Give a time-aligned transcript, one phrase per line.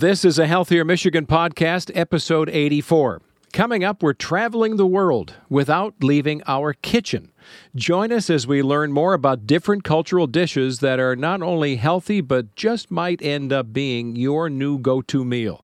[0.00, 3.20] This is a Healthier Michigan podcast, episode 84.
[3.52, 7.32] Coming up, we're traveling the world without leaving our kitchen.
[7.76, 12.22] Join us as we learn more about different cultural dishes that are not only healthy,
[12.22, 15.66] but just might end up being your new go to meal.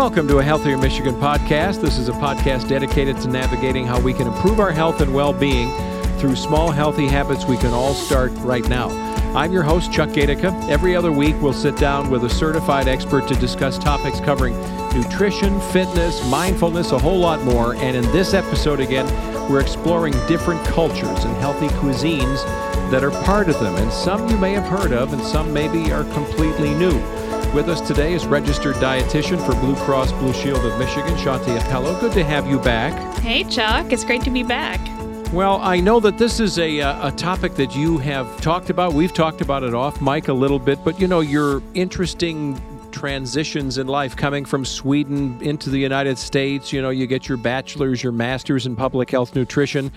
[0.00, 1.82] Welcome to a Healthier Michigan podcast.
[1.82, 5.34] This is a podcast dedicated to navigating how we can improve our health and well
[5.34, 5.70] being
[6.16, 8.88] through small, healthy habits we can all start right now.
[9.36, 10.70] I'm your host, Chuck Gaidica.
[10.70, 14.58] Every other week, we'll sit down with a certified expert to discuss topics covering
[14.94, 17.74] nutrition, fitness, mindfulness, a whole lot more.
[17.74, 19.06] And in this episode, again,
[19.50, 22.42] we're exploring different cultures and healthy cuisines
[22.90, 23.76] that are part of them.
[23.76, 26.98] And some you may have heard of, and some maybe are completely new.
[27.52, 31.98] With us today is registered dietitian for Blue Cross Blue Shield of Michigan, Shanthi Appelö.
[31.98, 33.18] Good to have you back.
[33.18, 33.92] Hey, Chuck.
[33.92, 34.78] It's great to be back.
[35.32, 38.92] Well, I know that this is a, uh, a topic that you have talked about.
[38.92, 42.60] We've talked about it off mic a little bit, but you know, your interesting
[42.92, 46.72] transitions in life coming from Sweden into the United States.
[46.72, 49.90] You know, you get your bachelor's, your master's in public health nutrition.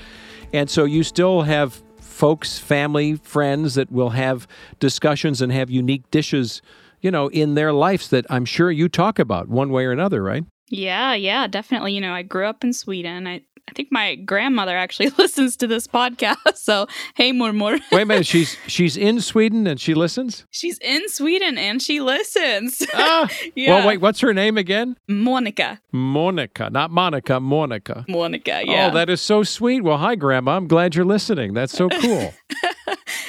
[0.54, 4.48] And so you still have folks, family, friends that will have
[4.80, 6.64] discussions and have unique dishes
[7.04, 10.23] you know, in their lives that I'm sure you talk about one way or another,
[10.23, 10.44] right?
[10.70, 11.94] Yeah, yeah, definitely.
[11.94, 13.28] You know, I grew up in Sweden.
[13.28, 16.58] I I think my grandmother actually listens to this podcast.
[16.58, 17.80] So, hey, Mormor.
[17.92, 18.26] Wait a minute.
[18.34, 20.45] She's she's in Sweden and she listens.
[20.50, 22.86] She's in Sweden and she listens.
[22.95, 23.70] Ah, yeah.
[23.70, 24.02] Well, wait.
[24.02, 24.95] What's her name again?
[25.08, 25.82] Monica.
[25.92, 27.40] Monica, not Monica.
[27.40, 28.06] Monica.
[28.08, 28.62] Monica.
[28.66, 28.90] Yeah.
[28.90, 29.84] Oh, that is so sweet.
[29.84, 30.56] Well, hi, Grandma.
[30.56, 31.54] I'm glad you're listening.
[31.54, 32.34] That's so cool.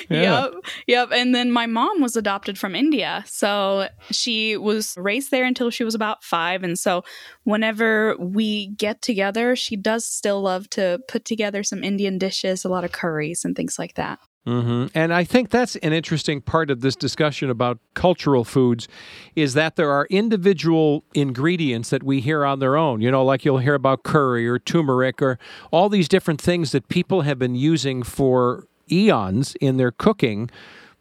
[0.10, 0.44] yeah.
[0.44, 0.54] Yep.
[0.86, 1.08] Yep.
[1.12, 3.24] And then my mom was adopted from India.
[3.26, 6.62] So she was raised there until she was about five.
[6.62, 7.04] And so
[7.44, 12.68] whenever we get together, she does still love to put together some Indian dishes, a
[12.68, 14.18] lot of curries and things like that.
[14.46, 14.86] Mm-hmm.
[14.94, 18.88] And I think that's an interesting part of this discussion about cultural foods
[19.34, 23.00] is that there are individual ingredients that we hear on their own.
[23.00, 25.38] You know, like you'll hear about curry or turmeric or
[25.70, 30.50] all these different things that people have been using for eons in their cooking,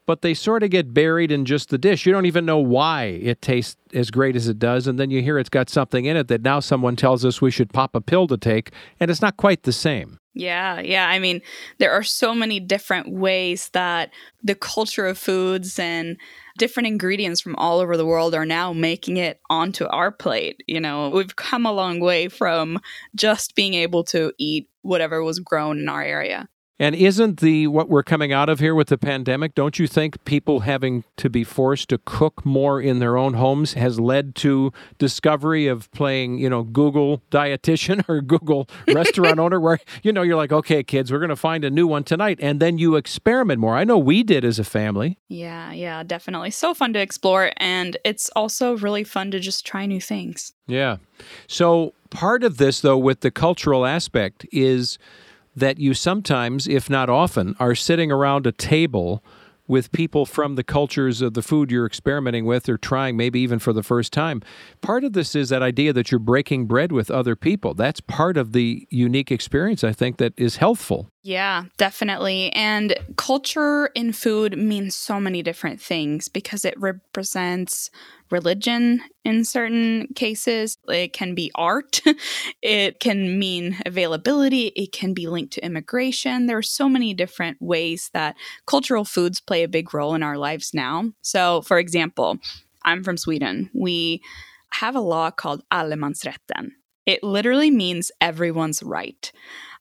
[0.05, 2.05] but they sort of get buried in just the dish.
[2.05, 4.87] You don't even know why it tastes as great as it does.
[4.87, 7.51] And then you hear it's got something in it that now someone tells us we
[7.51, 10.19] should pop a pill to take, and it's not quite the same.
[10.35, 11.07] Yeah, yeah.
[11.09, 11.41] I mean,
[11.77, 14.11] there are so many different ways that
[14.43, 16.17] the culture of foods and
[16.57, 20.63] different ingredients from all over the world are now making it onto our plate.
[20.67, 22.79] You know, we've come a long way from
[23.15, 26.49] just being able to eat whatever was grown in our area.
[26.79, 30.23] And isn't the what we're coming out of here with the pandemic, don't you think
[30.25, 34.73] people having to be forced to cook more in their own homes has led to
[34.97, 40.35] discovery of playing, you know, Google dietitian or Google restaurant owner where you know you're
[40.35, 43.59] like, "Okay, kids, we're going to find a new one tonight." And then you experiment
[43.59, 43.75] more.
[43.75, 45.19] I know we did as a family.
[45.29, 46.51] Yeah, yeah, definitely.
[46.51, 50.53] So fun to explore and it's also really fun to just try new things.
[50.67, 50.97] Yeah.
[51.47, 54.97] So, part of this though with the cultural aspect is
[55.55, 59.23] that you sometimes, if not often, are sitting around a table
[59.67, 63.59] with people from the cultures of the food you're experimenting with or trying, maybe even
[63.59, 64.41] for the first time.
[64.81, 67.73] Part of this is that idea that you're breaking bread with other people.
[67.73, 71.07] That's part of the unique experience, I think, that is healthful.
[71.23, 72.51] Yeah, definitely.
[72.51, 77.89] And culture in food means so many different things because it represents
[78.33, 80.77] religion in certain cases.
[80.89, 82.01] It can be art.
[82.61, 84.67] it can mean availability.
[84.75, 86.47] It can be linked to immigration.
[86.47, 88.35] There are so many different ways that
[88.65, 91.13] cultural foods play a big role in our lives now.
[91.21, 92.39] So, for example,
[92.83, 93.69] I'm from Sweden.
[93.73, 94.21] We
[94.71, 96.71] have a law called allemansrätten.
[97.05, 99.31] It literally means everyone's right.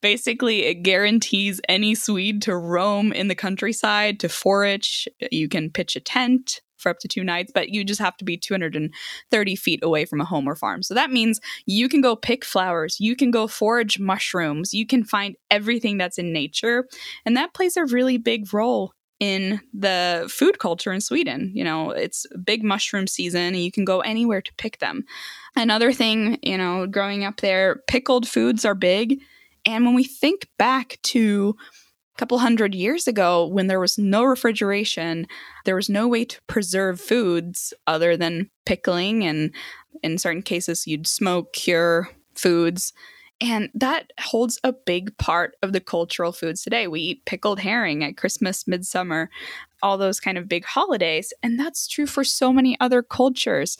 [0.01, 5.07] Basically, it guarantees any Swede to roam in the countryside, to forage.
[5.31, 8.25] You can pitch a tent for up to two nights, but you just have to
[8.25, 10.83] be 230 feet away from a home or farm.
[10.83, 15.03] So that means you can go pick flowers, you can go forage mushrooms, you can
[15.03, 16.87] find everything that's in nature.
[17.25, 21.51] And that plays a really big role in the food culture in Sweden.
[21.55, 25.05] You know, it's big mushroom season and you can go anywhere to pick them.
[25.55, 29.21] Another thing, you know, growing up there, pickled foods are big.
[29.65, 31.55] And when we think back to
[32.15, 35.25] a couple hundred years ago when there was no refrigeration,
[35.65, 39.23] there was no way to preserve foods other than pickling.
[39.23, 39.51] And
[40.03, 42.93] in certain cases, you'd smoke, cure foods.
[43.41, 46.87] And that holds a big part of the cultural foods today.
[46.87, 49.29] We eat pickled herring at Christmas, midsummer,
[49.81, 51.33] all those kind of big holidays.
[51.41, 53.77] And that's true for so many other cultures.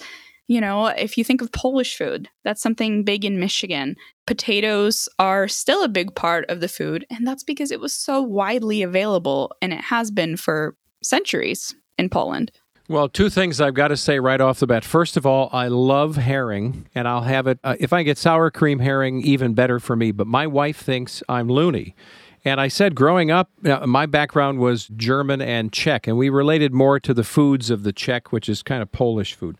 [0.47, 3.95] You know, if you think of Polish food, that's something big in Michigan.
[4.27, 8.21] Potatoes are still a big part of the food, and that's because it was so
[8.21, 12.51] widely available and it has been for centuries in Poland.
[12.89, 14.83] Well, two things I've got to say right off the bat.
[14.83, 17.57] First of all, I love herring, and I'll have it.
[17.63, 20.11] Uh, if I get sour cream herring, even better for me.
[20.11, 21.95] But my wife thinks I'm loony.
[22.43, 26.73] And I said, growing up, uh, my background was German and Czech, and we related
[26.73, 29.57] more to the foods of the Czech, which is kind of Polish food.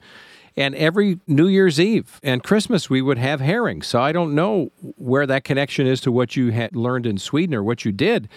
[0.55, 3.81] And every New Year's Eve and Christmas, we would have herring.
[3.81, 7.55] So I don't know where that connection is to what you had learned in Sweden
[7.55, 8.29] or what you did.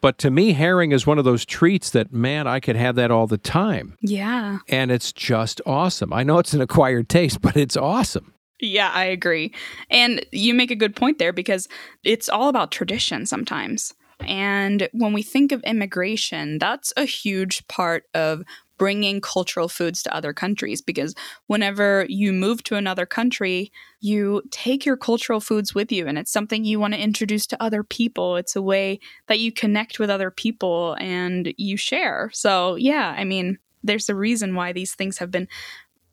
[0.00, 3.10] But to me, herring is one of those treats that, man, I could have that
[3.10, 3.96] all the time.
[4.00, 4.58] Yeah.
[4.68, 6.12] And it's just awesome.
[6.12, 8.34] I know it's an acquired taste, but it's awesome.
[8.60, 9.52] Yeah, I agree.
[9.90, 11.68] And you make a good point there because
[12.04, 13.92] it's all about tradition sometimes.
[14.20, 18.42] And when we think of immigration, that's a huge part of
[18.78, 21.14] bringing cultural foods to other countries because
[21.46, 26.32] whenever you move to another country, you take your cultural foods with you and it's
[26.32, 28.36] something you want to introduce to other people.
[28.36, 32.30] It's a way that you connect with other people and you share.
[32.32, 35.48] So, yeah, I mean, there's a reason why these things have been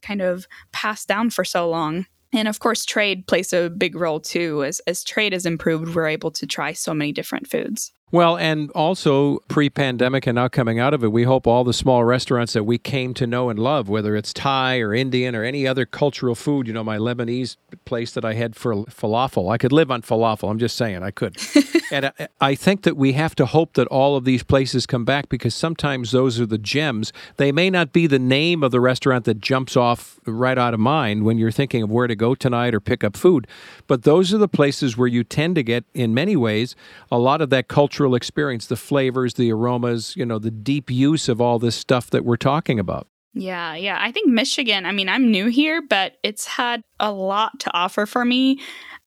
[0.01, 2.05] kind of passed down for so long.
[2.33, 4.63] And of course, trade plays a big role too.
[4.63, 7.91] As, as trade has improved, we're able to try so many different foods.
[8.13, 11.73] Well, and also pre pandemic and now coming out of it, we hope all the
[11.73, 15.43] small restaurants that we came to know and love, whether it's Thai or Indian or
[15.43, 19.57] any other cultural food, you know, my Lebanese place that I had for falafel, I
[19.57, 20.51] could live on falafel.
[20.51, 21.37] I'm just saying I could.
[21.91, 25.05] and I, I think that we have to hope that all of these places come
[25.05, 27.13] back because sometimes those are the gems.
[27.37, 30.79] They may not be the name of the restaurant that jumps off right out of
[30.79, 33.47] mind when you're thinking of where to go tonight or pick up food,
[33.87, 36.75] but those are the places where you tend to get, in many ways,
[37.11, 40.91] a lot of that cultural cultural experience, the flavors, the aromas, you know, the deep
[40.91, 43.07] use of all this stuff that we're talking about.
[43.33, 43.97] Yeah, yeah.
[44.01, 48.05] I think Michigan, I mean, I'm new here, but it's had a lot to offer
[48.05, 48.59] for me.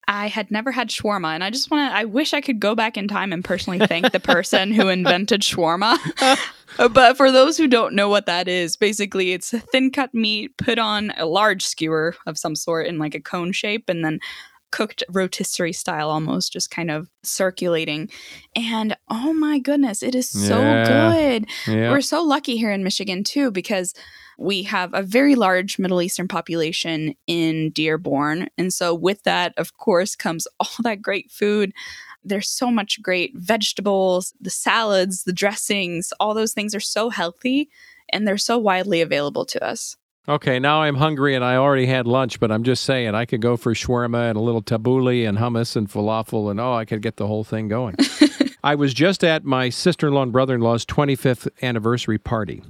[0.08, 2.74] I had never had shawarma, and I just want to, I wish I could go
[2.74, 5.98] back in time and personally thank the person who invented shawarma.
[6.94, 10.78] but for those who don't know what that is, basically it's thin cut meat put
[10.78, 14.20] on a large skewer of some sort in like a cone shape, and then
[14.70, 18.10] cooked rotisserie style almost just kind of circulating.
[18.54, 20.84] And oh my goodness it is so yeah.
[21.12, 21.46] good.
[21.66, 21.90] Yeah.
[21.90, 23.94] we're so lucky here in michigan too because
[24.38, 28.48] we have a very large middle eastern population in dearborn.
[28.58, 31.72] And so with that of course comes all that great food.
[32.24, 37.68] There's so much great vegetables the salads the dressings all those things are so healthy
[38.10, 39.96] and they're so widely available to us
[40.28, 43.40] Okay, now I'm hungry and I already had lunch, but I'm just saying I could
[43.40, 47.00] go for shawarma and a little tabbouleh and hummus and falafel and oh, I could
[47.00, 47.94] get the whole thing going.
[48.64, 52.64] I was just at my sister-in-law and brother-in-law's 25th anniversary party.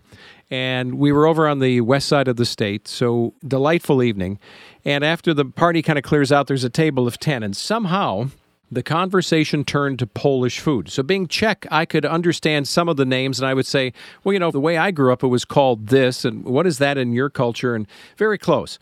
[0.51, 4.39] And we were over on the west side of the state, so delightful evening.
[4.85, 8.29] And after the party kind of clears out, there's a table of 10 and somehow
[8.71, 10.91] the conversation turned to Polish food.
[10.91, 13.93] So, being Czech, I could understand some of the names, and I would say,
[14.25, 16.79] well, you know, the way I grew up, it was called this, and what is
[16.79, 17.75] that in your culture?
[17.75, 17.87] And
[18.17, 18.79] very close.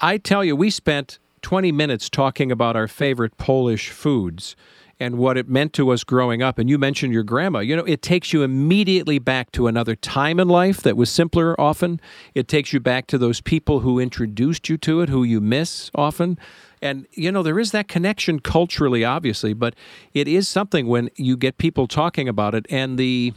[0.00, 4.56] I tell you, we spent 20 minutes talking about our favorite Polish foods
[5.02, 6.58] and what it meant to us growing up.
[6.58, 7.58] And you mentioned your grandma.
[7.58, 11.60] You know, it takes you immediately back to another time in life that was simpler
[11.60, 12.00] often.
[12.34, 15.90] It takes you back to those people who introduced you to it, who you miss
[15.94, 16.38] often.
[16.82, 19.74] And, you know, there is that connection culturally, obviously, but
[20.12, 22.66] it is something when you get people talking about it.
[22.68, 23.32] And the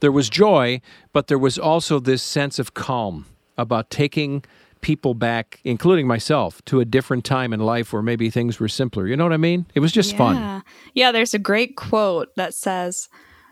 [0.00, 0.80] there was joy,
[1.12, 4.44] but there was also this sense of calm about taking
[4.80, 9.06] people back, including myself, to a different time in life where maybe things were simpler.
[9.06, 9.66] You know what I mean?
[9.74, 10.18] It was just yeah.
[10.18, 10.62] fun.
[10.94, 13.08] Yeah, there's a great quote that says,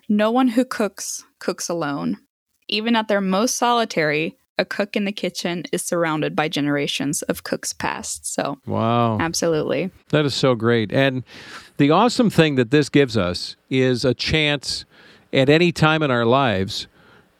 [0.08, 2.18] No one who cooks cooks alone.
[2.68, 7.44] Even at their most solitary, a cook in the kitchen is surrounded by generations of
[7.44, 8.26] cooks past.
[8.26, 9.18] So, wow.
[9.18, 9.90] Absolutely.
[10.10, 10.92] That is so great.
[10.92, 11.24] And
[11.76, 14.84] the awesome thing that this gives us is a chance
[15.32, 16.86] at any time in our lives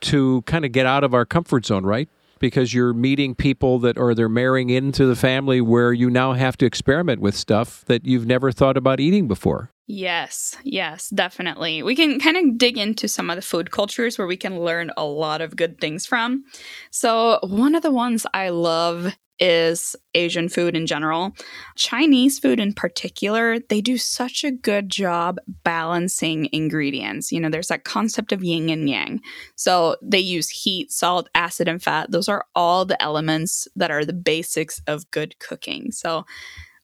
[0.01, 2.09] to kind of get out of our comfort zone, right?
[2.39, 6.57] Because you're meeting people that or they're marrying into the family where you now have
[6.59, 9.71] to experiment with stuff that you've never thought about eating before.
[9.91, 11.83] Yes, yes, definitely.
[11.83, 14.91] We can kind of dig into some of the food cultures where we can learn
[14.99, 16.45] a lot of good things from.
[16.91, 21.33] So, one of the ones I love is Asian food in general.
[21.77, 27.33] Chinese food in particular, they do such a good job balancing ingredients.
[27.33, 29.23] You know, there's that concept of yin and yang.
[29.55, 32.11] So they use heat, salt, acid, and fat.
[32.11, 35.93] Those are all the elements that are the basics of good cooking.
[35.93, 36.27] So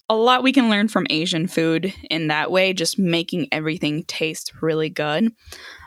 [0.09, 4.53] a lot we can learn from Asian food in that way, just making everything taste
[4.61, 5.33] really good.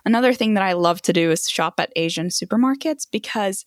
[0.05, 3.63] Another thing that I love to do is shop at Asian supermarkets because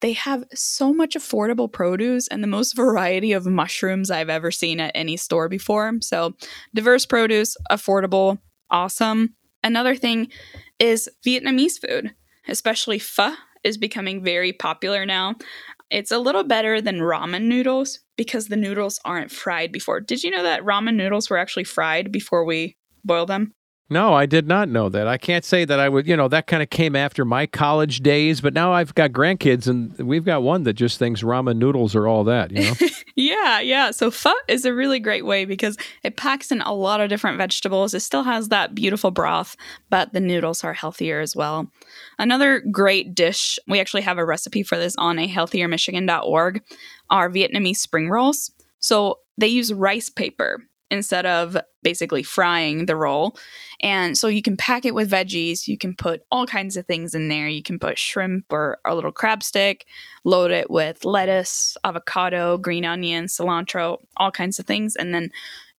[0.00, 4.80] they have so much affordable produce and the most variety of mushrooms I've ever seen
[4.80, 5.92] at any store before.
[6.00, 6.34] So,
[6.74, 8.38] diverse produce, affordable,
[8.70, 9.34] awesome.
[9.62, 10.28] Another thing
[10.78, 12.14] is Vietnamese food,
[12.48, 15.34] especially pho is becoming very popular now.
[15.90, 20.00] It's a little better than ramen noodles because the noodles aren't fried before.
[20.00, 23.54] Did you know that ramen noodles were actually fried before we boil them?
[23.90, 25.06] No, I did not know that.
[25.06, 28.00] I can't say that I would, you know, that kind of came after my college
[28.00, 31.94] days, but now I've got grandkids and we've got one that just thinks ramen noodles
[31.94, 32.72] are all that, you know?
[33.16, 33.90] yeah, yeah.
[33.90, 37.36] So pho is a really great way because it packs in a lot of different
[37.36, 37.92] vegetables.
[37.92, 39.54] It still has that beautiful broth,
[39.90, 41.70] but the noodles are healthier as well.
[42.18, 46.62] Another great dish, we actually have a recipe for this on a healthiermichigan.org,
[47.10, 48.50] are Vietnamese spring rolls.
[48.78, 53.36] So they use rice paper instead of basically frying the roll.
[53.80, 55.66] And so you can pack it with veggies.
[55.66, 57.48] You can put all kinds of things in there.
[57.48, 59.86] You can put shrimp or a little crab stick,
[60.24, 64.96] load it with lettuce, avocado, green onion, cilantro, all kinds of things.
[64.96, 65.30] And then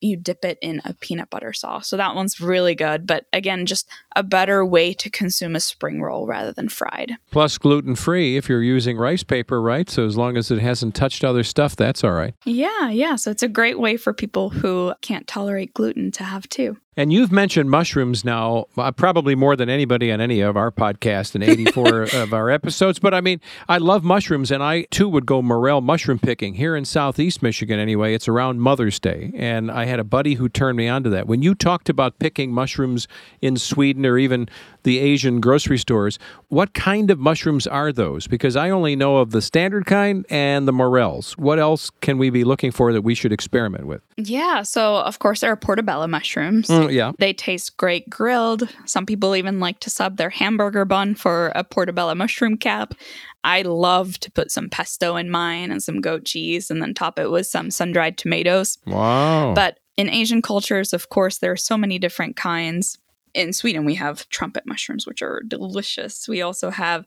[0.05, 1.89] you dip it in a peanut butter sauce.
[1.89, 3.07] So that one's really good.
[3.07, 7.13] But again, just a better way to consume a spring roll rather than fried.
[7.31, 9.89] Plus gluten free if you're using rice paper, right?
[9.89, 12.35] So as long as it hasn't touched other stuff, that's all right.
[12.45, 13.17] Yeah, yeah.
[13.17, 16.77] So it's a great way for people who can't tolerate gluten to have too.
[16.97, 21.35] And you've mentioned mushrooms now, uh, probably more than anybody on any of our podcast
[21.35, 22.99] and 84 of our episodes.
[22.99, 26.77] But I mean, I love mushrooms, and I too would go morel mushroom picking here
[26.77, 28.15] in Southeast Michigan anyway.
[28.15, 29.33] It's around Mother's Day.
[29.35, 31.27] And I had a buddy who turned me on to that.
[31.27, 33.09] When you talked about picking mushrooms
[33.41, 34.49] in Sweden or even
[34.85, 38.27] the Asian grocery stores, what kind of mushrooms are those?
[38.27, 41.37] Because I only know of the standard kind and the morels.
[41.37, 44.03] What else can we be looking for that we should experiment with?
[44.17, 44.63] Yeah.
[44.63, 46.69] So, of course, there are portobello mushrooms.
[46.69, 47.13] Mm, yeah.
[47.19, 48.69] They taste great grilled.
[48.87, 52.95] Some people even like to sub their hamburger bun for a portobello mushroom cap.
[53.43, 57.19] I love to put some pesto in mine and some goat cheese and then top
[57.19, 58.79] it with some sun dried tomatoes.
[58.87, 59.55] Wow.
[59.55, 62.99] But in Asian cultures, of course, there are so many different kinds
[63.35, 66.29] in Sweden, we have trumpet mushrooms, which are delicious.
[66.29, 67.05] We also have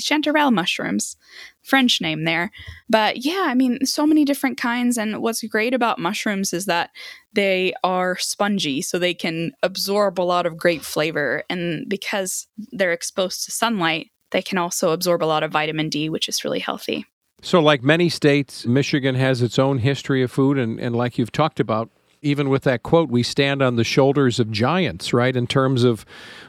[0.00, 1.16] chanterelle mushrooms,
[1.62, 2.50] French name there.
[2.88, 4.98] But yeah, I mean, so many different kinds.
[4.98, 6.90] And what's great about mushrooms is that
[7.32, 11.44] they are spongy, so they can absorb a lot of great flavor.
[11.48, 16.08] And because they're exposed to sunlight, they can also absorb a lot of vitamin D,
[16.08, 17.06] which is really healthy.
[17.42, 20.58] So, like many states, Michigan has its own history of food.
[20.58, 21.90] And, and like you've talked about,
[22.22, 25.34] even with that quote, we stand on the shoulders of giants, right?
[25.34, 26.04] In terms of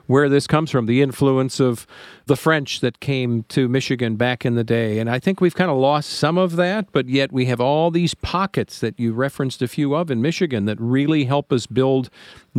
[0.07, 1.85] where this comes from, the influence of
[2.25, 4.99] the French that came to Michigan back in the day.
[4.99, 7.91] And I think we've kind of lost some of that, but yet we have all
[7.91, 12.09] these pockets that you referenced a few of in Michigan that really help us build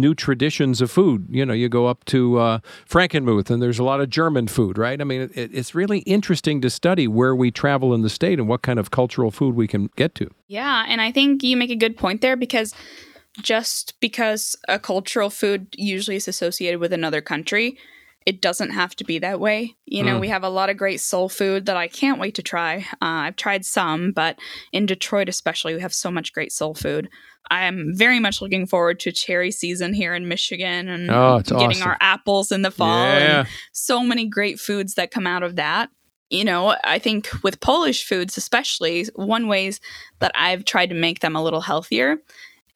[0.01, 1.27] new traditions of food.
[1.31, 4.79] You know, you go up to uh, Frankenmuth and there's a lot of German food,
[4.79, 5.01] right?
[5.01, 8.49] I mean, it, it's really interesting to study where we travel in the state and
[8.49, 10.31] what kind of cultural food we can get to.
[10.47, 12.75] Yeah, and I think you make a good point there because
[13.43, 17.79] just because a cultural food usually is associated with another country,
[18.27, 19.77] it doesn't have to be that way.
[19.87, 20.21] You know, mm.
[20.21, 22.87] we have a lot of great soul food that I can't wait to try.
[23.01, 24.39] Uh, I've tried some, but
[24.73, 27.09] in Detroit, especially, we have so much great soul food.
[27.51, 31.89] I'm very much looking forward to cherry season here in Michigan and oh, getting awesome.
[31.89, 33.05] our apples in the fall.
[33.05, 33.41] Yeah.
[33.41, 35.91] And so many great foods that come out of that
[36.31, 39.81] you know, I think with Polish foods, especially, one ways
[40.19, 42.19] that I've tried to make them a little healthier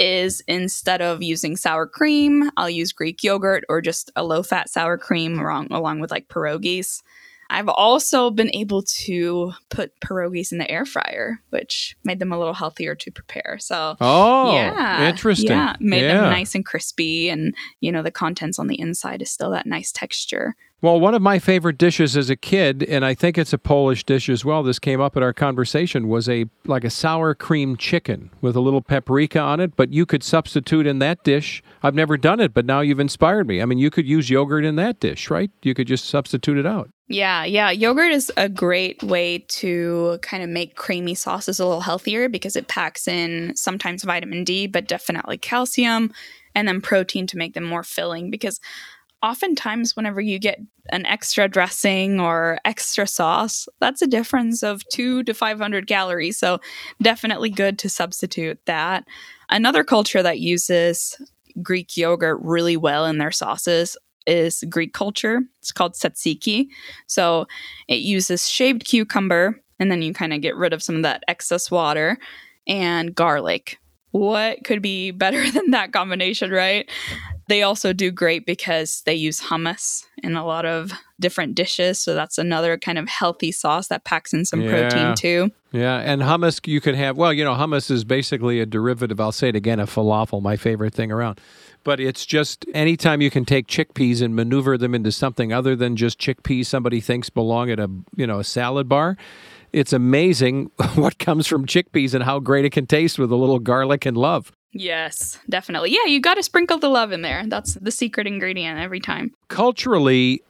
[0.02, 4.68] is instead of using sour cream, I'll use Greek yogurt or just a low fat
[4.68, 7.02] sour cream along, along with like pierogies.
[7.48, 12.38] I've also been able to put pierogies in the air fryer, which made them a
[12.38, 13.58] little healthier to prepare.
[13.60, 15.50] So, oh, yeah, interesting.
[15.50, 16.14] Yeah, made yeah.
[16.14, 19.66] them nice and crispy, and you know the contents on the inside is still that
[19.66, 20.56] nice texture.
[20.82, 24.02] Well, one of my favorite dishes as a kid, and I think it's a Polish
[24.02, 24.64] dish as well.
[24.64, 26.08] This came up in our conversation.
[26.08, 29.76] Was a like a sour cream chicken with a little paprika on it.
[29.76, 31.62] But you could substitute in that dish.
[31.84, 33.62] I've never done it, but now you've inspired me.
[33.62, 35.52] I mean, you could use yogurt in that dish, right?
[35.62, 36.90] You could just substitute it out.
[37.06, 37.70] Yeah, yeah.
[37.70, 42.56] Yogurt is a great way to kind of make creamy sauces a little healthier because
[42.56, 46.12] it packs in sometimes vitamin D, but definitely calcium,
[46.56, 48.30] and then protein to make them more filling.
[48.30, 48.58] Because
[49.22, 50.58] oftentimes whenever you get
[50.90, 56.38] an extra dressing or extra sauce that's a difference of 2 to 500 calories.
[56.38, 56.58] So
[57.00, 59.04] definitely good to substitute that.
[59.48, 61.16] Another culture that uses
[61.62, 65.40] greek yogurt really well in their sauces is greek culture.
[65.58, 66.68] It's called tzatziki.
[67.06, 67.46] So
[67.88, 71.22] it uses shaved cucumber and then you kind of get rid of some of that
[71.28, 72.18] excess water
[72.66, 73.78] and garlic.
[74.12, 76.88] What could be better than that combination right
[77.52, 80.90] They also do great because they use hummus in a lot of
[81.20, 82.00] different dishes.
[82.00, 84.70] So that's another kind of healthy sauce that packs in some Yeah.
[84.70, 85.50] protein too.
[85.70, 87.18] Yeah, and hummus you could have.
[87.18, 89.20] Well, you know, hummus is basically a derivative.
[89.20, 91.42] I'll say it again, a falafel, my favorite thing around.
[91.84, 95.94] But it's just anytime you can take chickpeas and maneuver them into something other than
[95.94, 99.18] just chickpeas somebody thinks belong at a you know a salad bar.
[99.74, 103.58] It's amazing what comes from chickpeas and how great it can taste with a little
[103.58, 104.52] garlic and love.
[104.72, 105.90] Yes, definitely.
[105.90, 107.44] Yeah, you got to sprinkle the love in there.
[107.46, 109.32] That's the secret ingredient every time.
[109.48, 110.42] culturally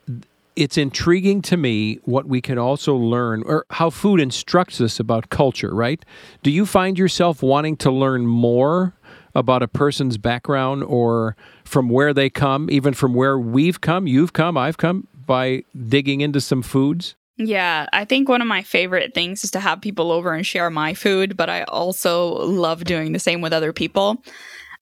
[0.54, 5.30] it's intriguing to me what we can also learn or how food instructs us about
[5.30, 6.04] culture right
[6.42, 8.92] do you find yourself wanting to learn more
[9.34, 14.34] about a person's background or from where they come even from where we've come you've
[14.34, 19.14] come i've come by digging into some foods Yeah, I think one of my favorite
[19.14, 23.12] things is to have people over and share my food, but I also love doing
[23.12, 24.22] the same with other people.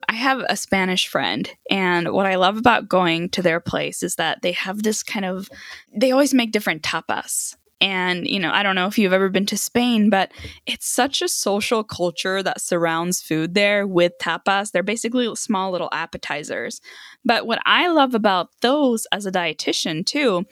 [0.08, 4.16] I have a Spanish friend, and what I love about going to their place is
[4.16, 5.48] that they have this kind of,
[5.94, 7.54] they always make different tapas.
[7.82, 10.32] And, you know, I don't know if you've ever been to Spain, but
[10.66, 14.72] it's such a social culture that surrounds food there with tapas.
[14.72, 16.80] They're basically small little appetizers.
[17.24, 20.44] But what I love about those as a dietitian, too,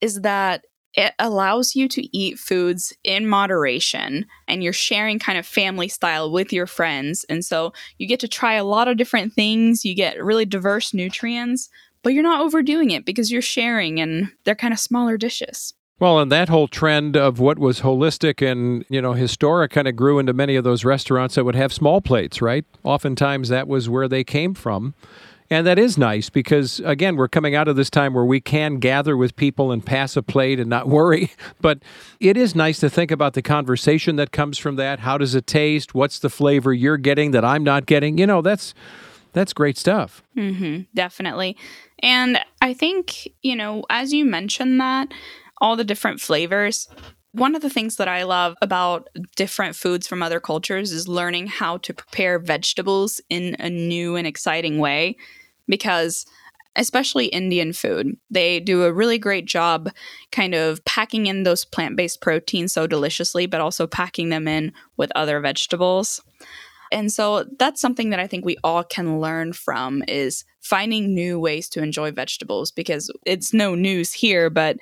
[0.00, 5.46] is that it allows you to eat foods in moderation and you're sharing kind of
[5.46, 7.24] family style with your friends.
[7.28, 10.92] And so you get to try a lot of different things, you get really diverse
[10.92, 11.68] nutrients,
[12.02, 15.74] but you're not overdoing it because you're sharing and they're kind of smaller dishes.
[16.00, 19.96] Well, and that whole trend of what was holistic and, you know, historic kind of
[19.96, 22.64] grew into many of those restaurants that would have small plates, right?
[22.84, 24.94] Oftentimes that was where they came from.
[25.52, 28.76] And that is nice because, again, we're coming out of this time where we can
[28.76, 31.32] gather with people and pass a plate and not worry.
[31.60, 31.82] But
[32.20, 35.00] it is nice to think about the conversation that comes from that.
[35.00, 35.92] How does it taste?
[35.92, 38.16] What's the flavor you're getting that I'm not getting?
[38.16, 38.74] You know, that's
[39.32, 40.22] that's great stuff.
[40.34, 41.56] hmm definitely.
[42.02, 45.12] And I think, you know, as you mentioned that,
[45.60, 46.88] all the different flavors,
[47.32, 51.48] one of the things that I love about different foods from other cultures is learning
[51.48, 55.16] how to prepare vegetables in a new and exciting way
[55.70, 56.26] because
[56.76, 59.90] especially Indian food, they do a really great job
[60.30, 65.10] kind of packing in those plant-based proteins so deliciously but also packing them in with
[65.14, 66.20] other vegetables.
[66.92, 71.38] And so that's something that I think we all can learn from is finding new
[71.38, 74.76] ways to enjoy vegetables because it's no news here, but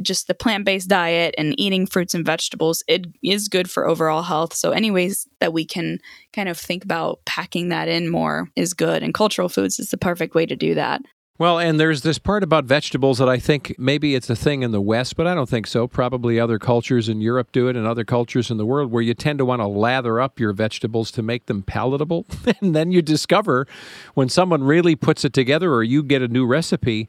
[0.00, 4.54] just the plant-based diet and eating fruits and vegetables, it is good for overall health.
[4.54, 5.98] So any ways that we can
[6.32, 9.02] kind of think about packing that in more is good.
[9.02, 11.02] And cultural foods is the perfect way to do that.
[11.40, 14.72] Well, and there's this part about vegetables that I think maybe it's a thing in
[14.72, 15.88] the West, but I don't think so.
[15.88, 19.14] Probably other cultures in Europe do it and other cultures in the world where you
[19.14, 22.26] tend to want to lather up your vegetables to make them palatable.
[22.60, 23.66] and then you discover
[24.12, 27.08] when someone really puts it together or you get a new recipe,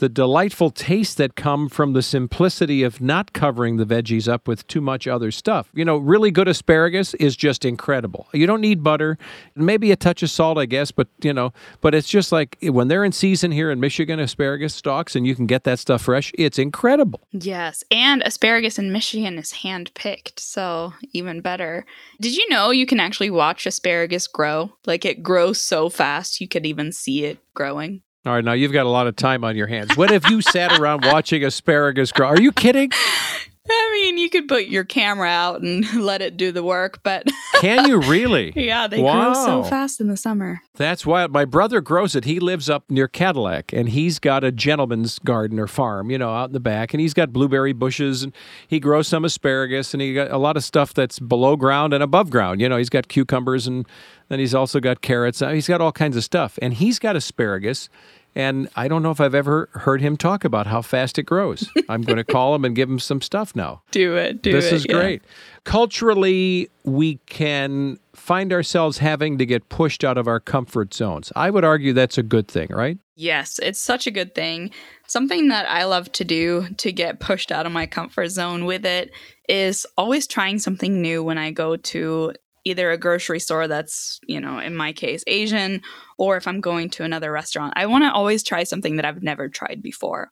[0.00, 4.66] the delightful taste that come from the simplicity of not covering the veggies up with
[4.66, 5.68] too much other stuff.
[5.74, 8.26] You know, really good asparagus is just incredible.
[8.32, 9.18] You don't need butter,
[9.54, 12.88] maybe a touch of salt, I guess, but you know, but it's just like when
[12.88, 16.32] they're in season here in Michigan, asparagus stalks, and you can get that stuff fresh.
[16.38, 17.20] It's incredible.
[17.32, 21.84] Yes, and asparagus in Michigan is hand picked, so even better.
[22.18, 24.72] Did you know you can actually watch asparagus grow?
[24.86, 28.00] Like it grows so fast you could even see it growing.
[28.26, 29.96] All right, now you've got a lot of time on your hands.
[29.96, 32.28] When have you sat around watching asparagus grow?
[32.28, 32.90] Are you kidding?
[33.72, 37.26] I mean, you could put your camera out and let it do the work, but
[37.60, 38.52] Can you really?
[38.56, 40.60] yeah, they grow so fast in the summer.
[40.74, 42.24] That's why My brother grows it.
[42.24, 46.30] He lives up near Cadillac, and he's got a gentleman's garden or farm, you know,
[46.30, 48.32] out in the back, and he's got blueberry bushes, and
[48.66, 52.02] he grows some asparagus, and he got a lot of stuff that's below ground and
[52.02, 52.60] above ground.
[52.60, 53.86] You know, he's got cucumbers, and
[54.28, 55.42] then he's also got carrots.
[55.42, 57.88] Uh, He's got all kinds of stuff, and he's got asparagus.
[58.34, 61.68] And I don't know if I've ever heard him talk about how fast it grows.
[61.88, 63.82] I'm going to call him and give him some stuff now.
[63.90, 64.52] Do it, do it.
[64.52, 64.74] this it.
[64.74, 64.94] is yeah.
[64.94, 65.22] great.
[65.64, 71.32] Culturally, we can find ourselves having to get pushed out of our comfort zones.
[71.34, 72.98] I would argue that's a good thing, right?
[73.16, 74.70] Yes, it's such a good thing.
[75.06, 78.86] Something that I love to do to get pushed out of my comfort zone with
[78.86, 79.10] it
[79.48, 82.32] is always trying something new when I go to
[82.64, 85.82] either a grocery store that's, you know, in my case, Asian,
[86.18, 87.74] or if I'm going to another restaurant.
[87.76, 90.30] I want to always try something that I've never tried before.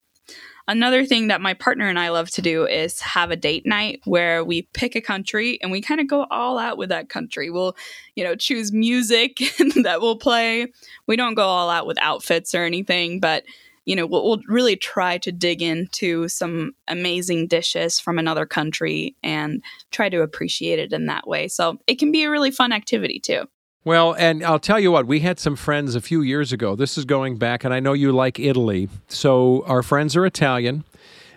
[0.68, 4.02] Another thing that my partner and I love to do is have a date night
[4.04, 7.48] where we pick a country and we kind of go all out with that country.
[7.48, 7.74] We'll,
[8.16, 9.38] you know, choose music
[9.82, 10.66] that we'll play.
[11.06, 13.44] We don't go all out with outfits or anything, but
[13.88, 19.16] you know, we'll, we'll really try to dig into some amazing dishes from another country
[19.22, 21.48] and try to appreciate it in that way.
[21.48, 23.44] So it can be a really fun activity too.
[23.84, 26.76] Well, and I'll tell you what, we had some friends a few years ago.
[26.76, 28.90] This is going back, and I know you like Italy.
[29.06, 30.84] So our friends are Italian.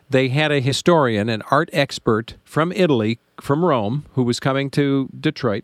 [0.10, 5.08] They had a historian, an art expert from Italy, from Rome, who was coming to
[5.18, 5.64] Detroit.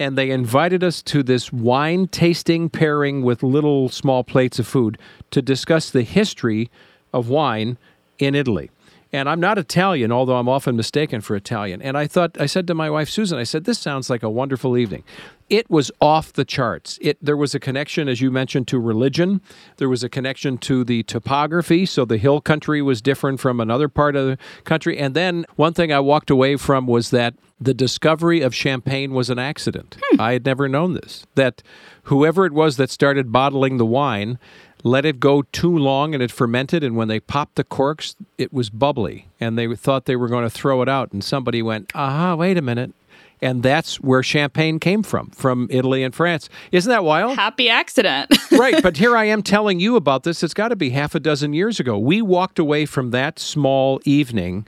[0.00, 4.98] And they invited us to this wine tasting pairing with little small plates of food
[5.32, 6.70] to discuss the history
[7.12, 7.78] of wine
[8.18, 8.70] in Italy.
[9.12, 11.80] And I'm not Italian, although I'm often mistaken for Italian.
[11.80, 14.28] And I thought, I said to my wife, Susan, I said, this sounds like a
[14.28, 15.02] wonderful evening.
[15.48, 16.98] It was off the charts.
[17.00, 19.40] It, there was a connection, as you mentioned, to religion.
[19.78, 21.86] There was a connection to the topography.
[21.86, 24.98] So the hill country was different from another part of the country.
[24.98, 29.30] And then one thing I walked away from was that the discovery of champagne was
[29.30, 29.96] an accident.
[30.02, 30.20] Hmm.
[30.20, 31.26] I had never known this.
[31.34, 31.62] That
[32.04, 34.38] whoever it was that started bottling the wine
[34.84, 38.52] let it go too long and it fermented and when they popped the corks it
[38.52, 41.90] was bubbly and they thought they were going to throw it out and somebody went
[41.94, 42.92] aha wait a minute.
[43.40, 46.48] And that's where champagne came from from italy and france.
[46.72, 47.36] Isn't that wild?
[47.36, 48.36] Happy accident.
[48.50, 50.42] Right but here i am telling you about this.
[50.42, 51.98] It's got to be half a dozen years ago.
[51.98, 54.66] We walked away from that small evening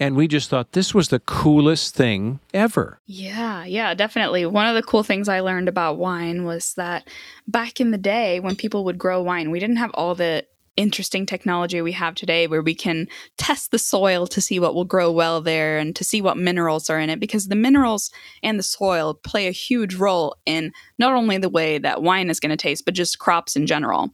[0.00, 2.98] and we just thought this was the coolest thing ever.
[3.04, 4.46] Yeah, yeah, definitely.
[4.46, 7.06] One of the cool things I learned about wine was that
[7.46, 11.26] back in the day when people would grow wine, we didn't have all the interesting
[11.26, 15.12] technology we have today where we can test the soil to see what will grow
[15.12, 18.10] well there and to see what minerals are in it because the minerals
[18.42, 22.40] and the soil play a huge role in not only the way that wine is
[22.40, 24.10] going to taste but just crops in general.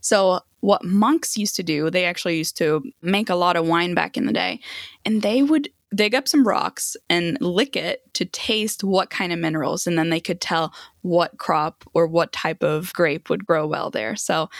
[0.00, 3.94] So what monks used to do, they actually used to make a lot of wine
[3.94, 4.60] back in the day,
[5.04, 9.38] and they would dig up some rocks and lick it to taste what kind of
[9.38, 13.66] minerals, and then they could tell what crop or what type of grape would grow
[13.66, 14.16] well there.
[14.16, 14.50] So,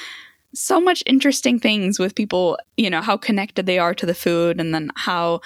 [0.54, 4.60] so much interesting things with people, you know, how connected they are to the food,
[4.60, 5.40] and then how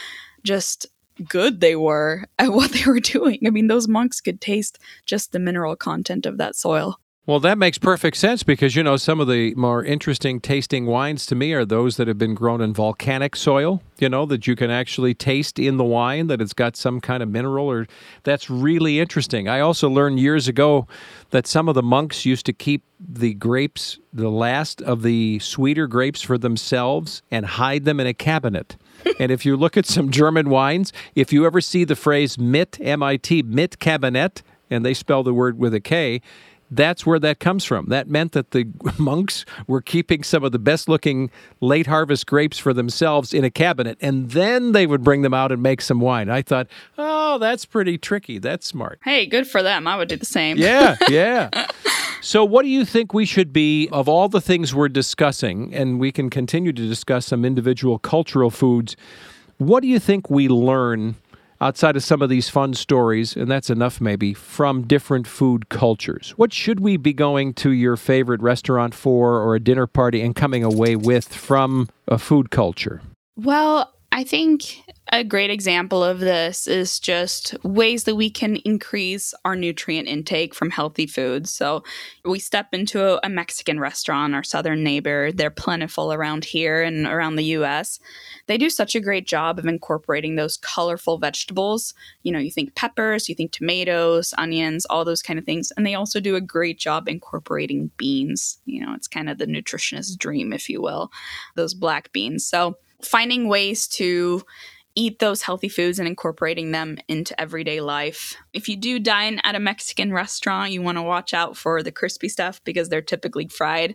[0.44, 0.86] just
[1.28, 3.38] good they were at what they were doing.
[3.46, 6.98] I mean, those monks could taste just the mineral content of that soil.
[7.24, 11.24] Well, that makes perfect sense because, you know, some of the more interesting tasting wines
[11.26, 14.56] to me are those that have been grown in volcanic soil, you know, that you
[14.56, 17.86] can actually taste in the wine that it's got some kind of mineral or
[18.24, 19.48] that's really interesting.
[19.48, 20.88] I also learned years ago
[21.30, 25.86] that some of the monks used to keep the grapes, the last of the sweeter
[25.86, 28.74] grapes for themselves and hide them in a cabinet.
[29.20, 32.78] and if you look at some German wines, if you ever see the phrase mit,
[32.80, 36.20] M I T, mit Cabinet, and they spell the word with a K,
[36.74, 37.86] that's where that comes from.
[37.86, 38.66] That meant that the
[38.98, 41.30] monks were keeping some of the best looking
[41.60, 45.52] late harvest grapes for themselves in a cabinet, and then they would bring them out
[45.52, 46.30] and make some wine.
[46.30, 48.38] I thought, oh, that's pretty tricky.
[48.38, 48.98] That's smart.
[49.04, 49.86] Hey, good for them.
[49.86, 50.56] I would do the same.
[50.56, 51.50] Yeah, yeah.
[52.22, 56.00] so, what do you think we should be, of all the things we're discussing, and
[56.00, 58.96] we can continue to discuss some individual cultural foods,
[59.58, 61.16] what do you think we learn?
[61.62, 66.34] Outside of some of these fun stories, and that's enough maybe, from different food cultures?
[66.36, 70.34] What should we be going to your favorite restaurant for or a dinner party and
[70.34, 73.00] coming away with from a food culture?
[73.36, 79.32] Well, I think a great example of this is just ways that we can increase
[79.42, 81.50] our nutrient intake from healthy foods.
[81.50, 81.82] So,
[82.22, 87.36] we step into a, Mexican restaurant, our southern neighbor, they're plentiful around here and around
[87.36, 87.98] the US.
[88.46, 91.94] They do such a great job of incorporating those colorful vegetables.
[92.22, 95.72] You know, you think peppers, you think tomatoes, onions, all those kind of things.
[95.76, 98.58] And they also do a great job incorporating beans.
[98.66, 101.10] You know, it's kind of the nutritionist dream, if you will,
[101.54, 102.46] those black beans.
[102.46, 104.42] So, finding ways to
[104.94, 108.36] eat those healthy foods and incorporating them into everyday life.
[108.52, 111.92] If you do dine at a Mexican restaurant, you want to watch out for the
[111.92, 113.94] crispy stuff because they're typically fried.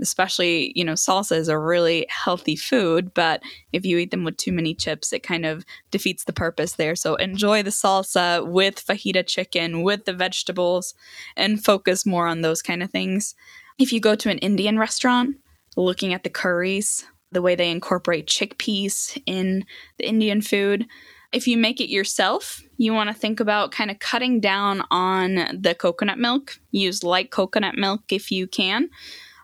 [0.00, 3.40] Especially, you know, salsa is a really healthy food, but
[3.72, 6.96] if you eat them with too many chips, it kind of defeats the purpose there.
[6.96, 10.94] So enjoy the salsa with fajita chicken, with the vegetables,
[11.36, 13.36] and focus more on those kind of things.
[13.78, 15.36] If you go to an Indian restaurant,
[15.76, 19.64] looking at the curries, the way they incorporate chickpeas in
[19.98, 20.86] the Indian food.
[21.32, 25.60] If you make it yourself, you want to think about kind of cutting down on
[25.60, 26.58] the coconut milk.
[26.70, 28.88] Use light coconut milk if you can.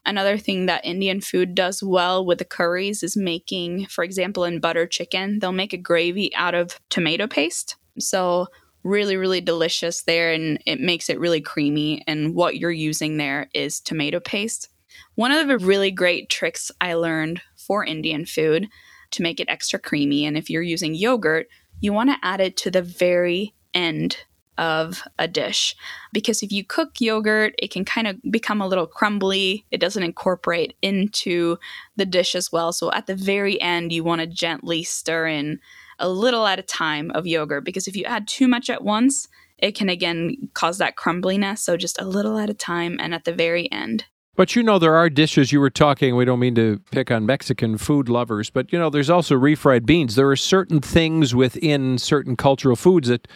[0.07, 4.61] Another thing that Indian food does well with the curries is making, for example, in
[4.61, 7.77] butter chicken, they'll make a gravy out of tomato paste.
[7.99, 8.47] So,
[8.83, 12.03] really, really delicious there, and it makes it really creamy.
[12.07, 14.71] And what you're using there is tomato paste.
[15.17, 18.67] One of the really great tricks I learned for Indian food
[19.13, 20.27] to make it extra creamy.
[20.27, 21.47] And if you're using yogurt,
[21.81, 24.17] you want to add it to the very end
[24.59, 25.77] of a dish
[26.13, 29.65] because if you cook yogurt, it can kind of become a little crumbly.
[29.71, 31.59] It doesn't incorporate into
[31.95, 32.73] the dish as well.
[32.73, 35.61] So at the very end, you want to gently stir in
[36.01, 39.29] a little at a time of yogurt because if you add too much at once,
[39.59, 41.59] it can again cause that crumbliness.
[41.59, 44.07] So just a little at a time and at the very end.
[44.41, 47.27] But you know, there are dishes you were talking, we don't mean to pick on
[47.27, 50.15] Mexican food lovers, but you know, there's also refried beans.
[50.15, 53.29] There are certain things within certain cultural foods that,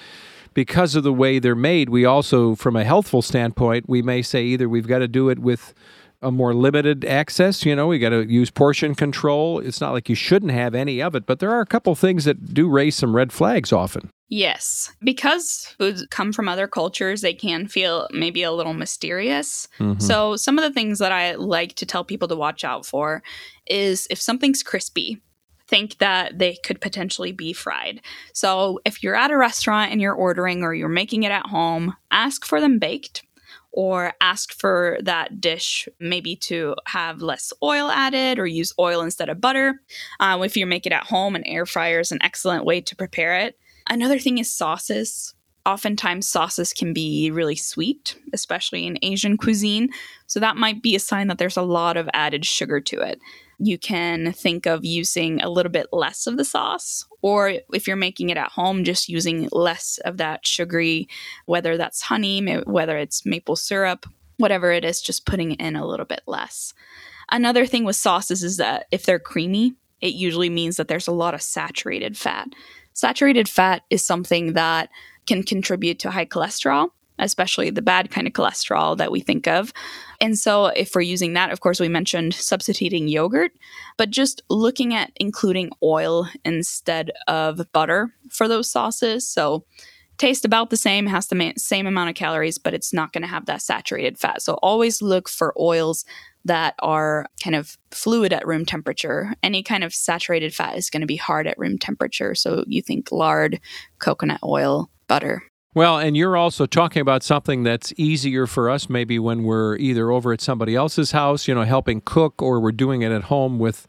[0.55, 4.45] because of the way they're made, we also, from a healthful standpoint, we may say
[4.45, 5.75] either we've got to do it with
[6.25, 7.65] a more limited access.
[7.65, 9.61] You know, we got to use portion control.
[9.61, 12.25] It's not like you shouldn't have any of it, but there are a couple things
[12.25, 14.11] that do raise some red flags often.
[14.29, 14.91] Yes.
[15.03, 19.69] Because foods come from other cultures, they can feel maybe a little mysterious.
[19.79, 20.01] Mm-hmm.
[20.01, 23.23] So, some of the things that I like to tell people to watch out for
[23.67, 25.21] is if something's crispy,
[25.69, 28.01] think that they could potentially be fried.
[28.33, 31.95] So, if you're at a restaurant and you're ordering or you're making it at home,
[32.11, 33.23] ask for them baked
[33.75, 39.29] or ask for that dish maybe to have less oil added or use oil instead
[39.29, 39.81] of butter.
[40.21, 42.95] Uh, if you make it at home, an air fryer is an excellent way to
[42.95, 43.59] prepare it.
[43.91, 45.35] Another thing is sauces.
[45.67, 49.89] Oftentimes, sauces can be really sweet, especially in Asian cuisine.
[50.29, 53.19] So, that might be a sign that there's a lot of added sugar to it
[53.59, 57.97] you can think of using a little bit less of the sauce, or if you're
[57.97, 61.09] making it at home, just using less of that sugary,
[61.47, 64.07] whether that's honey, whether it's maple syrup,
[64.39, 66.75] whatever it is, just putting in a little bit less.
[67.31, 71.13] Another thing with sauces is that if they're creamy, it usually means that there's a
[71.13, 72.49] lot of saturated fat.
[72.93, 74.91] Saturated fat is something that
[75.27, 79.73] can contribute to high cholesterol especially the bad kind of cholesterol that we think of.
[80.21, 83.53] And so, if we're using that, of course, we mentioned substituting yogurt,
[83.97, 89.27] but just looking at including oil instead of butter for those sauces.
[89.29, 89.65] So,
[90.19, 93.29] taste about the same, has the same amount of calories, but it's not going to
[93.29, 94.43] have that saturated fat.
[94.43, 96.05] So, always look for oils
[96.47, 99.33] that are kind of fluid at room temperature.
[99.43, 102.35] Any kind of saturated fat is going to be hard at room temperature.
[102.35, 103.61] So, you think lard,
[103.99, 105.43] coconut oil, butter.
[105.75, 110.13] Well, and you're also talking about something that's easier for us maybe when we're either
[110.13, 113.59] over at somebody else's house, you know, helping cook, or we're doing it at home
[113.59, 113.89] with,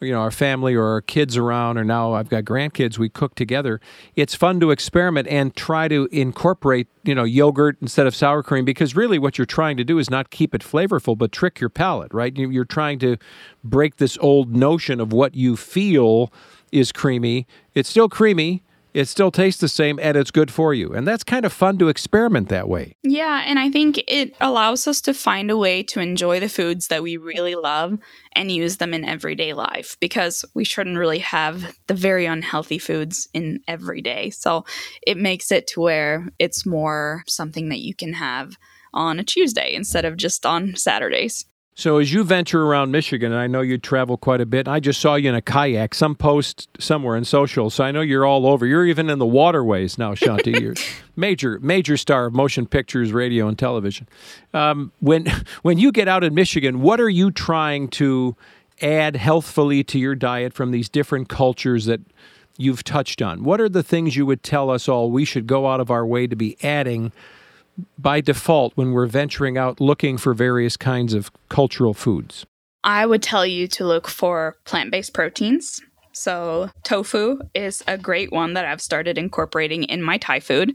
[0.00, 3.34] you know, our family or our kids around, or now I've got grandkids, we cook
[3.34, 3.80] together.
[4.14, 8.64] It's fun to experiment and try to incorporate, you know, yogurt instead of sour cream
[8.64, 11.70] because really what you're trying to do is not keep it flavorful, but trick your
[11.70, 12.36] palate, right?
[12.36, 13.16] You're trying to
[13.64, 16.32] break this old notion of what you feel
[16.70, 17.48] is creamy.
[17.74, 18.62] It's still creamy
[18.96, 20.94] it still tastes the same and it's good for you.
[20.94, 22.96] And that's kind of fun to experiment that way.
[23.02, 26.88] Yeah, and I think it allows us to find a way to enjoy the foods
[26.88, 27.98] that we really love
[28.32, 33.28] and use them in everyday life because we shouldn't really have the very unhealthy foods
[33.34, 34.30] in every day.
[34.30, 34.64] So
[35.06, 38.56] it makes it to where it's more something that you can have
[38.94, 41.44] on a Tuesday instead of just on Saturdays.
[41.78, 44.80] So as you venture around Michigan, and I know you travel quite a bit, I
[44.80, 47.68] just saw you in a kayak, some post somewhere in social.
[47.68, 48.64] So I know you're all over.
[48.64, 50.58] You're even in the waterways now, Shanthi.
[50.58, 50.74] you're
[51.16, 54.08] major, major star of motion pictures, radio, and television.
[54.54, 58.36] Um, when when you get out in Michigan, what are you trying to
[58.80, 62.00] add healthfully to your diet from these different cultures that
[62.56, 63.44] you've touched on?
[63.44, 66.06] What are the things you would tell us all we should go out of our
[66.06, 67.12] way to be adding?
[67.98, 72.46] By default when we're venturing out looking for various kinds of cultural foods?
[72.84, 75.80] I would tell you to look for plant based proteins.
[76.12, 80.74] So, tofu is a great one that I've started incorporating in my Thai food.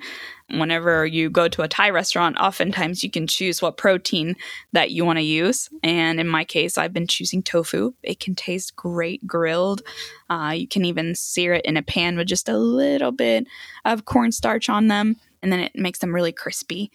[0.52, 4.36] Whenever you go to a Thai restaurant, oftentimes you can choose what protein
[4.74, 5.68] that you want to use.
[5.82, 7.94] And in my case, I've been choosing tofu.
[8.04, 9.82] It can taste great grilled.
[10.30, 13.48] Uh, you can even sear it in a pan with just a little bit
[13.84, 16.91] of cornstarch on them and then it makes them really crispy.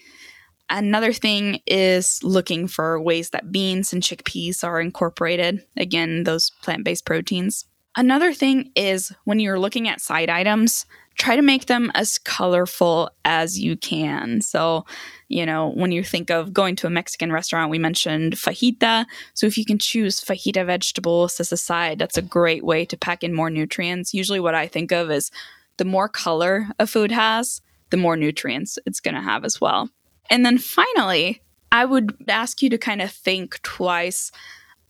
[0.69, 5.65] Another thing is looking for ways that beans and chickpeas are incorporated.
[5.77, 7.67] Again, those plant based proteins.
[7.97, 10.85] Another thing is when you're looking at side items,
[11.17, 14.41] try to make them as colorful as you can.
[14.43, 14.85] So,
[15.29, 19.07] you know, when you think of going to a Mexican restaurant, we mentioned fajita.
[19.33, 22.99] So, if you can choose fajita vegetables as a side, that's a great way to
[22.99, 24.13] pack in more nutrients.
[24.13, 25.31] Usually, what I think of is
[25.79, 29.91] the more color a food has, the more nutrients it's going to have as well.
[30.31, 34.33] And then finally, I would ask you to kind of think twice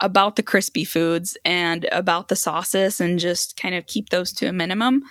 [0.00, 4.46] about the crispy foods and about the sauces and just kind of keep those to
[4.46, 5.02] a minimum,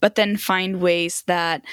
[0.00, 1.64] but then find ways that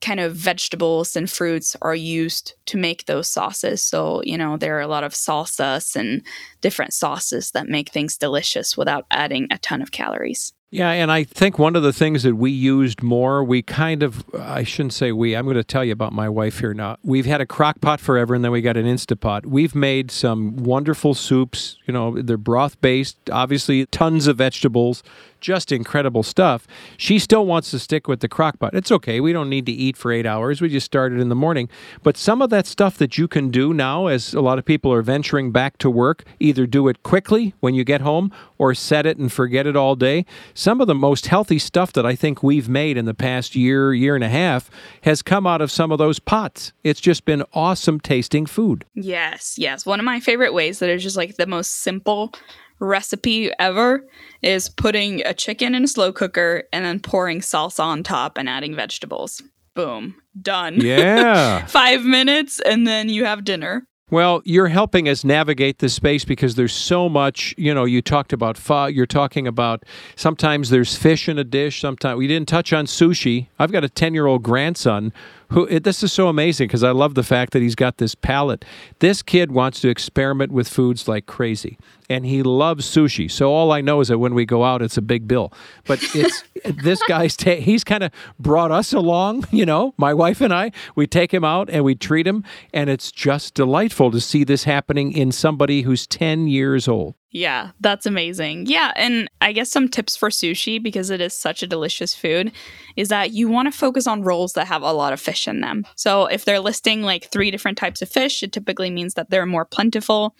[0.00, 3.82] kind of vegetables and fruits are used to make those sauces.
[3.82, 6.22] So, you know, there are a lot of salsas and
[6.60, 10.52] different sauces that make things delicious without adding a ton of calories.
[10.70, 14.22] Yeah, and I think one of the things that we used more, we kind of,
[14.38, 16.98] I shouldn't say we, I'm going to tell you about my wife here now.
[17.02, 19.46] We've had a crock pot forever and then we got an Instapot.
[19.46, 25.02] We've made some wonderful soups, you know, they're broth based, obviously, tons of vegetables,
[25.40, 26.66] just incredible stuff.
[26.96, 28.74] She still wants to stick with the crock pot.
[28.74, 29.20] It's okay.
[29.20, 30.60] We don't need to eat for eight hours.
[30.60, 31.68] We just started in the morning.
[32.02, 34.92] But some of that stuff that you can do now, as a lot of people
[34.92, 39.06] are venturing back to work, either do it quickly when you get home or set
[39.06, 40.24] it and forget it all day.
[40.54, 43.94] Some of the most healthy stuff that I think we've made in the past year,
[43.94, 44.70] year and a half
[45.02, 46.72] has come out of some of those pots.
[46.84, 48.84] It's just been awesome tasting food.
[48.94, 49.86] Yes, yes.
[49.86, 52.32] One of my favorite ways that is just like the most simple
[52.80, 54.04] recipe ever
[54.42, 58.48] is putting a chicken in a slow cooker and then pouring salsa on top and
[58.48, 59.42] adding vegetables.
[59.74, 60.80] Boom, done.
[60.80, 61.66] Yeah.
[61.66, 63.86] Five minutes and then you have dinner.
[64.10, 68.32] Well, you're helping us navigate this space because there's so much, you know, you talked
[68.32, 69.84] about pho, you're talking about
[70.16, 73.48] sometimes there's fish in a dish, sometimes we didn't touch on sushi.
[73.58, 75.12] I've got a 10-year-old grandson
[75.50, 78.14] who it, this is so amazing because I love the fact that he's got this
[78.14, 78.64] palate.
[78.98, 83.30] This kid wants to experiment with foods like crazy and he loves sushi.
[83.30, 85.52] So all I know is that when we go out, it's a big bill.
[85.86, 87.36] But it's this guy's.
[87.36, 89.46] Ta- he's kind of brought us along.
[89.50, 90.72] You know, my wife and I.
[90.94, 94.64] We take him out and we treat him, and it's just delightful to see this
[94.64, 97.14] happening in somebody who's ten years old.
[97.30, 98.66] Yeah, that's amazing.
[98.66, 102.52] Yeah, and I guess some tips for sushi because it is such a delicious food
[102.96, 105.60] is that you want to focus on rolls that have a lot of fish in
[105.60, 105.86] them.
[105.94, 109.46] So if they're listing like three different types of fish, it typically means that they're
[109.46, 110.34] more plentiful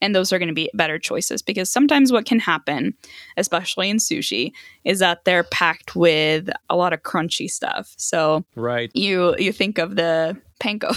[0.00, 2.94] and those are going to be better choices because sometimes what can happen
[3.36, 4.52] especially in sushi
[4.84, 9.78] is that they're packed with a lot of crunchy stuff so right you you think
[9.78, 10.92] of the panko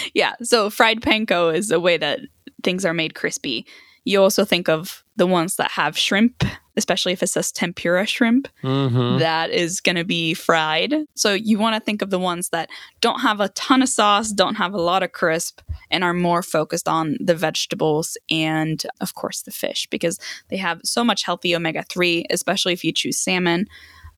[0.14, 2.20] yeah so fried panko is a way that
[2.62, 3.64] things are made crispy
[4.10, 6.44] you also think of the ones that have shrimp,
[6.76, 9.18] especially if it says tempura shrimp, mm-hmm.
[9.18, 10.94] that is going to be fried.
[11.14, 12.70] So you want to think of the ones that
[13.00, 16.42] don't have a ton of sauce, don't have a lot of crisp, and are more
[16.42, 20.18] focused on the vegetables and, of course, the fish because
[20.48, 23.68] they have so much healthy omega 3, especially if you choose salmon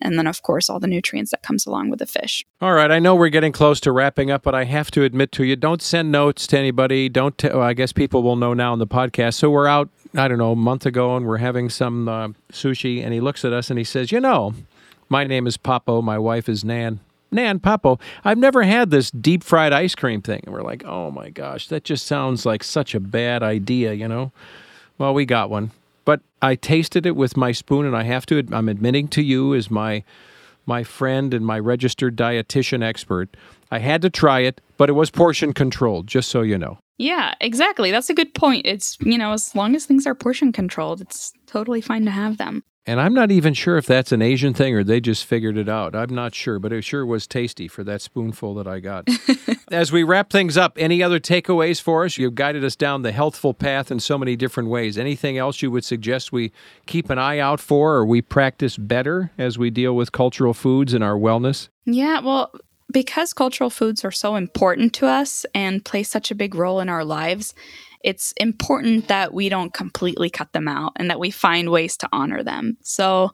[0.02, 2.44] and then of course all the nutrients that comes along with the fish.
[2.60, 5.32] All right, I know we're getting close to wrapping up, but I have to admit
[5.32, 7.08] to you, don't send notes to anybody.
[7.08, 7.36] Don't.
[7.36, 9.34] T- well, I guess people will know now in the podcast.
[9.34, 9.88] So we're out.
[10.14, 13.44] I don't know a month ago, and we're having some uh, sushi, and he looks
[13.44, 14.54] at us and he says, "You know,
[15.08, 16.02] my name is Papo.
[16.02, 17.00] My wife is Nan."
[17.34, 20.42] Nan Papo, I've never had this deep fried ice cream thing.
[20.44, 24.06] And we're like, oh my gosh, that just sounds like such a bad idea, you
[24.06, 24.32] know?
[24.98, 25.70] Well, we got one
[26.04, 28.46] but I tasted it with my spoon, and I have to.
[28.52, 30.04] I'm admitting to you as my
[30.66, 33.36] my friend and my registered dietitian expert.
[33.70, 36.78] I had to try it, but it was portion controlled, just so you know.
[36.98, 37.90] Yeah, exactly.
[37.90, 38.66] That's a good point.
[38.66, 42.38] It's, you know, as long as things are portion controlled, it's totally fine to have
[42.38, 42.62] them.
[42.84, 45.68] And I'm not even sure if that's an Asian thing or they just figured it
[45.68, 45.94] out.
[45.94, 49.08] I'm not sure, but it sure was tasty for that spoonful that I got.
[49.70, 52.18] As we wrap things up, any other takeaways for us?
[52.18, 54.98] You've guided us down the healthful path in so many different ways.
[54.98, 56.50] Anything else you would suggest we
[56.86, 60.92] keep an eye out for or we practice better as we deal with cultural foods
[60.92, 61.68] and our wellness?
[61.84, 62.52] Yeah, well,
[62.92, 66.88] because cultural foods are so important to us and play such a big role in
[66.88, 67.54] our lives,
[68.04, 72.08] it's important that we don't completely cut them out and that we find ways to
[72.12, 72.76] honor them.
[72.82, 73.30] So,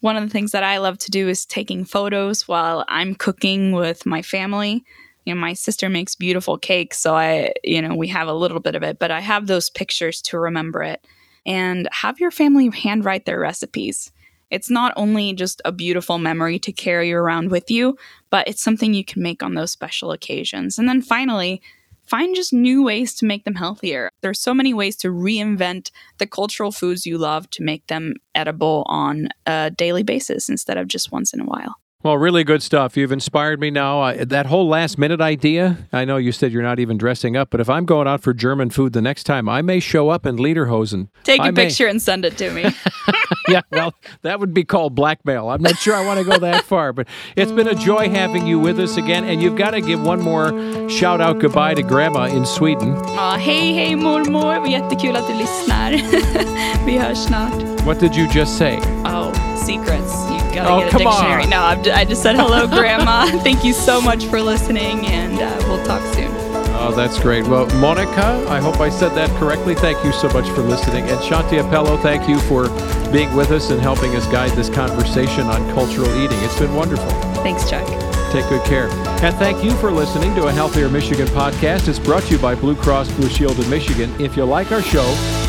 [0.00, 3.72] one of the things that I love to do is taking photos while I'm cooking
[3.72, 4.84] with my family.
[5.24, 8.60] You know, my sister makes beautiful cakes, so I, you know, we have a little
[8.60, 11.06] bit of it, but I have those pictures to remember it.
[11.46, 14.12] And have your family handwrite their recipes.
[14.54, 17.96] It's not only just a beautiful memory to carry around with you,
[18.30, 20.78] but it's something you can make on those special occasions.
[20.78, 21.60] And then finally,
[22.06, 24.10] find just new ways to make them healthier.
[24.22, 28.84] There's so many ways to reinvent the cultural foods you love to make them edible
[28.86, 31.74] on a daily basis instead of just once in a while.
[32.04, 32.96] Well, really good stuff.
[32.96, 34.02] You've inspired me now.
[34.02, 37.48] Uh, that whole last minute idea, I know you said you're not even dressing up,
[37.50, 40.26] but if I'm going out for German food the next time, I may show up
[40.26, 41.08] in Lederhosen.
[41.24, 41.64] Take I a may.
[41.64, 42.66] picture and send it to me.
[43.48, 45.48] yeah, well, that would be called blackmail.
[45.50, 48.46] I'm not sure I want to go that far, but it's been a joy having
[48.46, 49.24] you with us again.
[49.24, 50.52] And you've got to give one more
[50.88, 52.94] shout out goodbye to Grandma in Sweden.
[53.14, 54.66] Ja, hej, hej mormor.
[54.66, 55.92] Jättekul att du lyssnar.
[56.86, 57.86] Vi hörs snart.
[57.86, 58.78] What did you just say?
[59.04, 60.14] Oh, secrets.
[60.30, 61.42] You've gotta Oh, get a dictionary.
[61.44, 61.50] on.
[61.50, 63.26] No, I'm, I just said hello, Grandma.
[63.44, 66.33] Thank you so much for listening, and uh, we'll talk soon.
[66.94, 67.44] That's great.
[67.46, 69.74] Well, Monica, I hope I said that correctly.
[69.74, 71.04] Thank you so much for listening.
[71.08, 72.68] And Shanthi Appelö, thank you for
[73.10, 76.38] being with us and helping us guide this conversation on cultural eating.
[76.40, 77.10] It's been wonderful.
[77.42, 78.13] Thanks, Chuck.
[78.34, 78.88] Take good care.
[79.22, 81.86] And thank you for listening to a Healthier Michigan podcast.
[81.86, 84.12] It's brought to you by Blue Cross Blue Shield of Michigan.
[84.20, 85.06] If you like our show,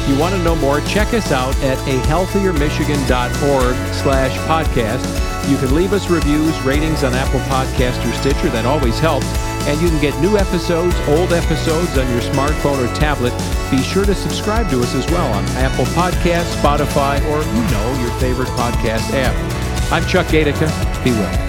[0.08, 5.50] you want to know more, check us out at ahealthiermichigan.org slash podcast.
[5.50, 8.50] You can leave us reviews, ratings on Apple Podcast or Stitcher.
[8.50, 9.26] That always helps.
[9.66, 13.34] And you can get new episodes, old episodes on your smartphone or tablet.
[13.72, 18.00] Be sure to subscribe to us as well on Apple Podcasts, Spotify, or, you know,
[18.00, 19.34] your favorite podcast app.
[19.92, 20.70] I'm Chuck Gaidica.
[21.04, 21.45] Be well.